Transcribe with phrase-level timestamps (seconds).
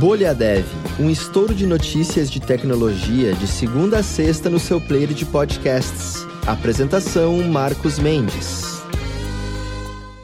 [0.00, 0.64] Bolha Dev,
[0.98, 6.26] um estouro de notícias de tecnologia de segunda a sexta no seu player de podcasts.
[6.46, 8.69] Apresentação Marcos Mendes.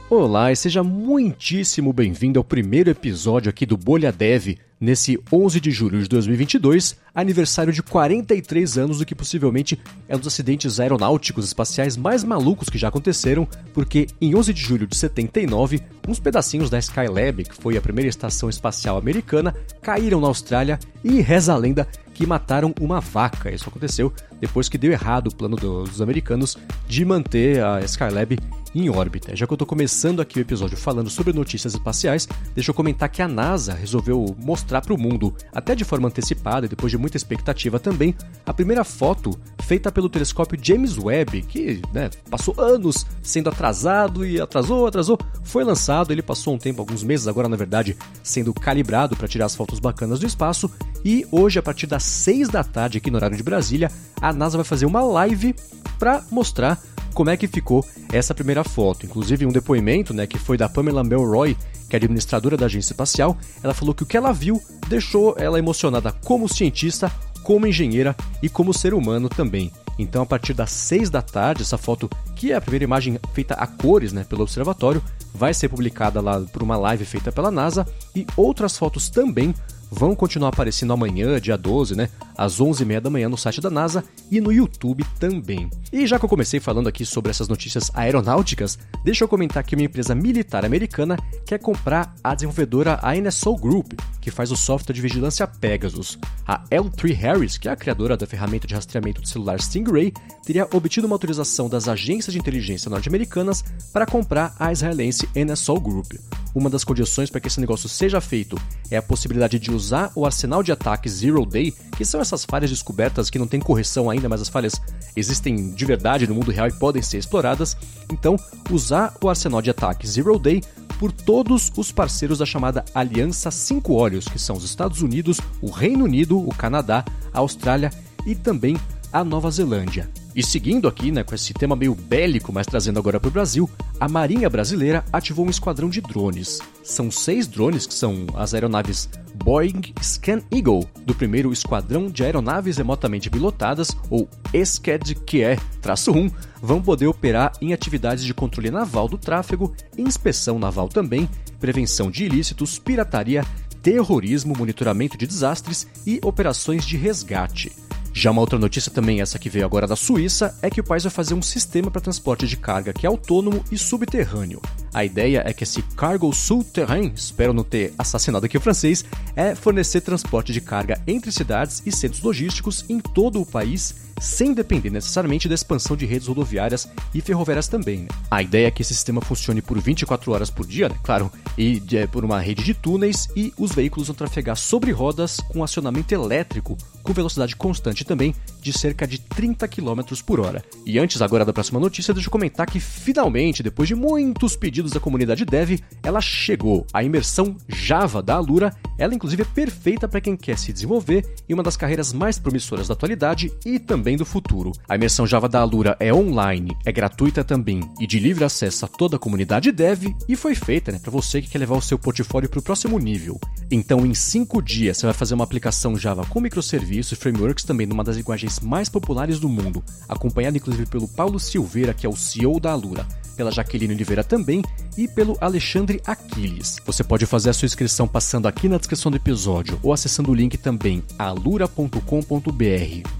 [0.09, 5.73] Olá e seja muitíssimo bem-vindo ao primeiro episódio aqui do Bolha Dev, nesse 11 de
[5.73, 9.77] julho de 2022, aniversário de 43 anos do que possivelmente
[10.09, 14.61] é um dos acidentes aeronáuticos espaciais mais malucos que já aconteceram, porque em 11 de
[14.61, 20.21] julho de 79, uns pedacinhos da Skylab, que foi a primeira estação espacial americana, caíram
[20.21, 23.51] na Austrália e reza a lenda que mataram uma vaca.
[23.51, 28.39] Isso aconteceu depois que deu errado o plano dos americanos de manter a Skylab
[28.77, 29.35] em órbita.
[29.35, 33.09] Já que eu estou começando aqui o episódio falando sobre notícias espaciais, deixa eu comentar
[33.09, 36.99] que a NASA resolveu mostrar para o mundo, até de forma antecipada e depois de
[36.99, 39.31] muita expectativa também, a primeira foto
[39.63, 45.65] feita pelo telescópio James Webb, que né, passou anos sendo atrasado e atrasou, atrasou, foi
[45.65, 49.57] lançado, ele passou um tempo, alguns meses agora na verdade, sendo calibrado para tirar as
[49.57, 50.71] fotos bacanas do espaço
[51.05, 54.59] e hoje a partir das 6 da tarde aqui no horário de Brasília, a NASA
[54.59, 55.55] vai fazer uma live
[55.99, 56.79] para mostrar
[57.17, 59.07] como é que ficou essa primeira foto.
[59.07, 61.57] Inclusive, um depoimento né, que foi da Pamela Melroy,
[61.89, 65.59] que é administradora da agência espacial, ela falou que o que ela viu deixou ela
[65.59, 67.11] emocionada como cientista,
[67.43, 69.73] como engenheira e como ser humano também.
[69.99, 73.55] Então, a partir das 6 da tarde, essa foto, que é a primeira imagem feita
[73.55, 75.03] a cores né, pelo observatório,
[75.35, 79.55] vai ser publicada lá por uma live feita pela NASA e outras fotos também
[79.91, 82.09] vão continuar aparecendo amanhã, dia 12, né?
[82.37, 85.71] Às 11h30 da manhã no site da NASA e no YouTube também.
[85.93, 89.75] E já que eu comecei falando aqui sobre essas notícias aeronáuticas, deixa eu comentar que
[89.75, 95.01] uma empresa militar americana quer comprar a desenvolvedora NSO Group, que faz o software de
[95.01, 96.19] vigilância Pegasus.
[96.47, 100.13] A L3 Harris, que é a criadora da ferramenta de rastreamento de celular Stingray,
[100.45, 106.15] teria obtido uma autorização das agências de inteligência norte-americanas para comprar a israelense NSO Group.
[106.55, 108.59] Uma das condições para que esse negócio seja feito
[108.91, 112.71] é a possibilidade de usar o arsenal de ataques Zero Day, que são essas falhas
[112.71, 114.81] descobertas que não tem correção ainda, mas as falhas
[115.15, 117.77] existem de verdade no mundo real e podem ser exploradas.
[118.11, 118.37] Então,
[118.71, 120.63] usar o arsenal de ataques Zero Day
[120.99, 125.71] por todos os parceiros da chamada Aliança Cinco Olhos, que são os Estados Unidos, o
[125.71, 127.91] Reino Unido, o Canadá, a Austrália
[128.27, 128.77] e também
[129.13, 130.11] a Nova Zelândia.
[130.37, 133.71] E seguindo aqui, né, com esse tema meio bélico, mas trazendo agora para o Brasil,
[133.99, 136.59] a Marinha Brasileira ativou um esquadrão de drones.
[136.85, 139.09] São seis drones que são as aeronaves
[139.43, 146.13] Boeing Scan Eagle, do primeiro Esquadrão de Aeronaves Remotamente Pilotadas, ou ESCAD, que é traço
[146.13, 146.31] 1,
[146.61, 151.27] vão poder operar em atividades de controle naval do tráfego, inspeção naval também,
[151.59, 153.43] prevenção de ilícitos, pirataria,
[153.81, 157.86] terrorismo, monitoramento de desastres e operações de resgate.
[158.19, 161.03] Já uma outra notícia também, essa que veio agora da Suíça, é que o país
[161.03, 164.63] vai fazer um sistema para transporte de carga que é autônomo e subterrâneo.
[164.95, 169.05] A ideia é que esse cargo souterrain, espero não ter assassinado aqui o francês,
[169.37, 174.55] é fornecer transporte de carga entre cidades e centros logísticos em todo o país sem
[174.55, 178.01] depender necessariamente da expansão de redes rodoviárias e ferroviárias também.
[178.01, 178.09] Né?
[178.31, 180.97] A ideia é que esse sistema funcione por 24 horas por dia, né?
[181.03, 185.41] claro, e é, por uma rede de túneis e os veículos vão trafegar sobre rodas
[185.41, 188.35] com acionamento elétrico com velocidade constante também
[188.67, 190.63] de cerca de 30 km por hora.
[190.85, 194.91] E antes agora da próxima notícia, deixa eu comentar que finalmente, depois de muitos pedidos
[194.91, 196.85] da comunidade dev, ela chegou.
[196.93, 201.55] A imersão Java da Alura, ela inclusive é perfeita para quem quer se desenvolver em
[201.55, 204.73] uma das carreiras mais promissoras da atualidade e também do futuro.
[204.89, 208.89] A imersão Java da Alura é online, é gratuita também e de livre acesso a
[208.89, 211.99] toda a comunidade dev e foi feita né, para você que quer levar o seu
[211.99, 213.39] portfólio para o próximo nível.
[213.71, 217.87] Então, em 5 dias, você vai fazer uma aplicação Java com microserviços e frameworks também
[217.87, 222.17] numa das linguagens mais populares do mundo, acompanhado inclusive pelo Paulo Silveira, que é o
[222.17, 223.07] CEO da Alura,
[223.37, 224.63] pela Jaqueline Oliveira também
[224.97, 226.79] e pelo Alexandre Aquiles.
[226.85, 230.35] Você pode fazer a sua inscrição passando aqui na descrição do episódio ou acessando o
[230.35, 232.01] link também alura.com.br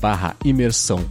[0.01, 1.05] barra imersão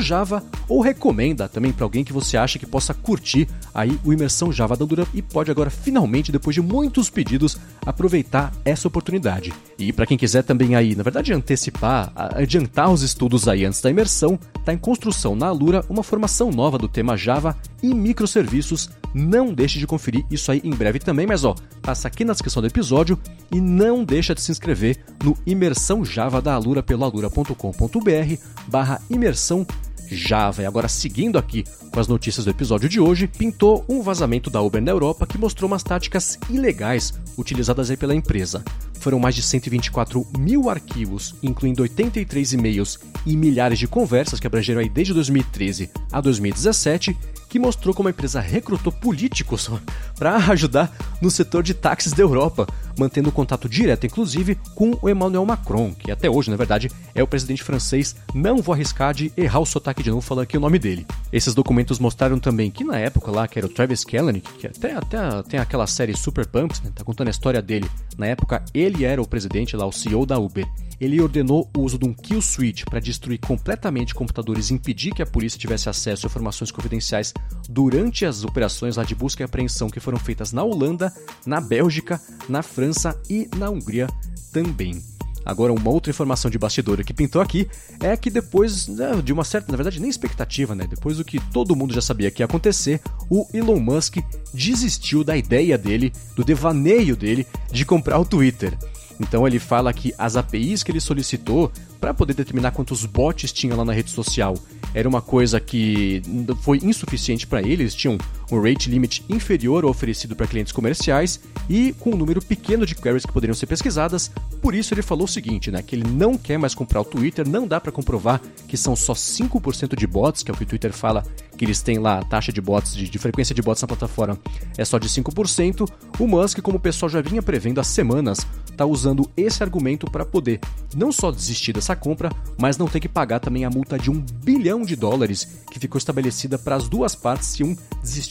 [0.00, 4.52] Java ou recomenda também para alguém que você acha que possa curtir aí o Imersão
[4.52, 7.56] Java da Alura e pode agora finalmente, depois de muitos pedidos,
[7.90, 9.52] aproveitar essa oportunidade.
[9.78, 13.90] E para quem quiser também aí, na verdade, antecipar, adiantar os estudos aí antes da
[13.90, 18.90] imersão, está em construção na Alura uma formação nova do tema Java e microserviços.
[19.14, 22.62] Não deixe de conferir isso aí em breve também, mas ó, passa aqui na descrição
[22.62, 23.18] do episódio
[23.50, 28.34] e não deixa de se inscrever no Imersão Java da Alura pelo alura.com.br
[28.68, 29.66] barra imersão
[30.14, 30.62] Java.
[30.62, 34.60] E agora, seguindo aqui com as notícias do episódio de hoje, pintou um vazamento da
[34.60, 38.64] Uber na Europa que mostrou umas táticas ilegais utilizadas aí pela empresa.
[39.00, 44.80] Foram mais de 124 mil arquivos, incluindo 83 e-mails e milhares de conversas que abrangeram
[44.80, 47.16] aí desde 2013 a 2017,
[47.50, 49.68] que mostrou como a empresa recrutou políticos
[50.16, 52.66] para ajudar no setor de táxis da Europa,
[52.96, 57.26] mantendo contato direto, inclusive, com o Emmanuel Macron, que até hoje, na verdade, é o
[57.26, 58.14] presidente francês.
[58.32, 61.06] Não vou arriscar de errar o sotaque de novo falando aqui o nome dele.
[61.32, 64.94] Esses documentos mostraram também que na época lá, que era o Travis Kalanick, que até,
[64.94, 67.90] até tem aquela série Super Pumps, né, tá contando a história dele.
[68.20, 70.68] Na época, ele era o presidente lá, o CEO da Uber
[71.00, 75.22] ele ordenou o uso de um kill switch para destruir completamente computadores e impedir que
[75.22, 77.32] a polícia tivesse acesso a informações confidenciais
[77.70, 81.10] durante as operações lá de busca e apreensão que foram feitas na Holanda,
[81.46, 84.08] na Bélgica, na França e na Hungria
[84.52, 85.02] também.
[85.44, 87.68] Agora, uma outra informação de bastidor que pintou aqui
[88.00, 90.86] é que depois né, de uma certa, na verdade, nem expectativa, né?
[90.88, 94.18] Depois do que todo mundo já sabia que ia acontecer, o Elon Musk
[94.52, 98.76] desistiu da ideia dele, do devaneio dele de comprar o Twitter.
[99.18, 101.70] Então ele fala que as APIs que ele solicitou
[102.00, 104.54] para poder determinar quantos bots tinha lá na rede social
[104.94, 106.22] era uma coisa que
[106.62, 108.18] foi insuficiente para eles, eles tinham
[108.50, 112.94] um rate limit inferior ao oferecido para clientes comerciais e com um número pequeno de
[112.94, 114.30] queries que poderiam ser pesquisadas.
[114.60, 117.48] Por isso ele falou o seguinte, né, que ele não quer mais comprar o Twitter,
[117.48, 120.66] não dá para comprovar que são só 5% de bots, que é o que o
[120.66, 121.24] Twitter fala
[121.56, 124.38] que eles têm lá a taxa de bots, de, de frequência de bots na plataforma
[124.78, 125.86] é só de 5%.
[126.18, 130.24] O Musk, como o pessoal já vinha prevendo há semanas, está usando esse argumento para
[130.24, 130.58] poder
[130.96, 134.24] não só desistir dessa compra, mas não ter que pagar também a multa de um
[134.42, 137.76] bilhão de dólares que ficou estabelecida para as duas partes se um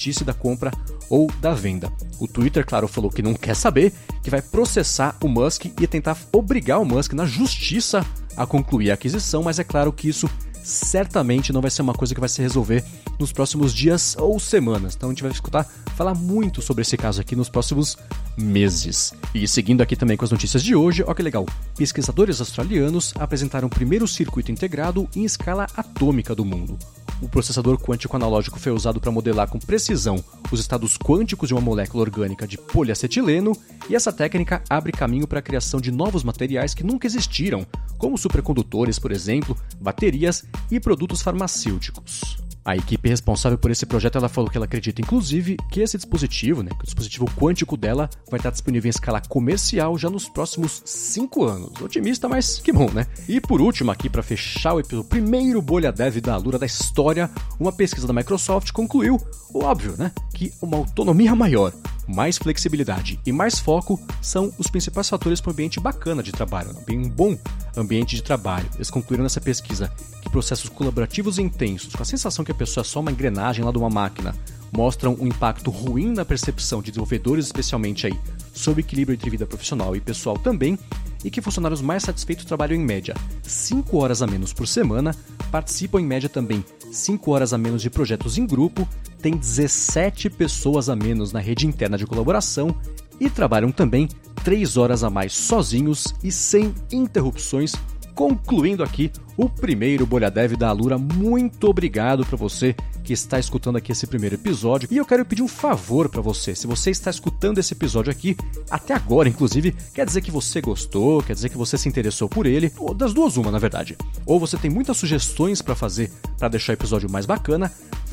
[0.10, 0.72] desistisse da compra
[1.10, 1.92] ou da venda.
[2.20, 6.18] O Twitter, claro, falou que não quer saber, que vai processar o Musk e tentar
[6.32, 10.30] obrigar o Musk na justiça a concluir a aquisição, mas é claro que isso
[10.62, 12.84] certamente não vai ser uma coisa que vai se resolver
[13.18, 14.96] nos próximos dias ou semanas.
[14.96, 15.66] Então a gente vai escutar
[15.96, 17.98] falar muito sobre esse caso aqui nos próximos
[18.38, 19.14] meses.
[19.34, 21.46] E seguindo aqui também com as notícias de hoje, olha que legal.
[21.76, 26.78] Pesquisadores australianos apresentaram o primeiro circuito integrado em escala atômica do mundo.
[27.22, 31.62] O processador quântico analógico foi usado para modelar com precisão os estados quânticos de uma
[31.62, 33.52] molécula orgânica de poliacetileno,
[33.90, 37.66] e essa técnica abre caminho para a criação de novos materiais que nunca existiram,
[37.98, 42.49] como supercondutores, por exemplo, baterias e produtos farmacêuticos.
[42.64, 46.62] A equipe responsável por esse projeto ela falou que ela acredita, inclusive, que esse dispositivo,
[46.62, 50.82] né, que o dispositivo quântico dela, vai estar disponível em escala comercial já nos próximos
[50.86, 51.82] 5 anos.
[51.82, 53.08] Otimista, mas que bom, né?
[53.28, 57.30] E por último, aqui para fechar o, episódio, primeiro bolha dev da Lura da história,
[57.60, 59.20] uma pesquisa da Microsoft concluiu
[59.54, 60.12] o óbvio, né?
[60.34, 61.74] Que uma autonomia maior,
[62.10, 66.74] mais flexibilidade e mais foco são os principais fatores para um ambiente bacana de trabalho,
[66.74, 66.82] né?
[66.90, 67.38] um bom
[67.78, 68.68] ambiente de trabalho.
[68.76, 72.86] Eles concluíram nessa pesquisa que processos colaborativos intensos, com a sensação que a pessoa é
[72.86, 74.36] só uma engrenagem lá de uma máquina,
[74.72, 78.20] mostram um impacto ruim na percepção de desenvolvedores, especialmente aí,
[78.54, 80.78] sobre equilíbrio entre vida profissional e pessoal também,
[81.24, 83.14] e que funcionários mais satisfeitos trabalham em média
[83.44, 85.16] 5 horas a menos por semana,
[85.52, 88.88] participam em média também 5 horas a menos de projetos em grupo,
[89.22, 92.76] têm 17 pessoas a menos na rede interna de colaboração
[93.20, 94.08] e trabalham também
[94.44, 97.74] 3 horas a mais sozinhos e sem interrupções
[98.20, 100.98] concluindo aqui o primeiro Bolha Dev da Alura.
[100.98, 104.90] Muito obrigado para você que está escutando aqui esse primeiro episódio.
[104.92, 106.54] E eu quero pedir um favor para você.
[106.54, 108.36] Se você está escutando esse episódio aqui,
[108.70, 112.46] até agora, inclusive, quer dizer que você gostou, quer dizer que você se interessou por
[112.46, 113.98] ele, ou das duas uma, na verdade.
[114.26, 117.72] Ou você tem muitas sugestões para fazer para deixar o episódio mais bacana,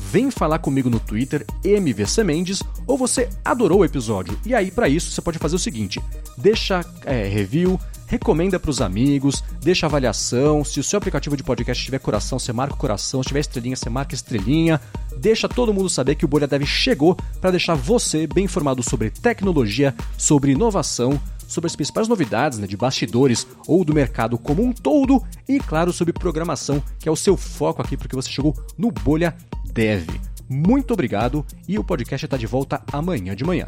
[0.09, 4.39] vem falar comigo no Twitter, MVC Mendes, ou você adorou o episódio.
[4.45, 6.01] E aí, para isso, você pode fazer o seguinte:
[6.37, 10.63] deixa é, review, recomenda para os amigos, deixa avaliação.
[10.63, 13.21] Se o seu aplicativo de podcast tiver coração, você marca o coração.
[13.21, 14.81] Se tiver estrelinha, você marca estrelinha.
[15.17, 19.09] Deixa todo mundo saber que o Bolha Dev chegou para deixar você bem informado sobre
[19.09, 24.71] tecnologia, sobre inovação, sobre as principais novidades né, de bastidores ou do mercado como um
[24.71, 28.91] todo e, claro, sobre programação, que é o seu foco aqui, porque você chegou no
[28.91, 29.35] Bolha
[29.73, 30.07] Dev.
[30.49, 33.67] Muito obrigado e o podcast está de volta amanhã de manhã.